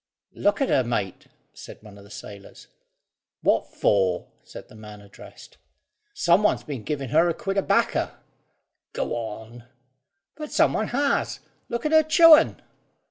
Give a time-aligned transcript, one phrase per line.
[0.33, 2.65] "Look at her, mate," said one of the sailors.
[3.41, 5.57] "What for?" said the man addressed.
[6.15, 8.17] "Some one's been giving her a quid o' bacca."
[8.93, 9.65] "Go on."
[10.35, 11.41] "But some one has.
[11.69, 12.59] Look at her chewing."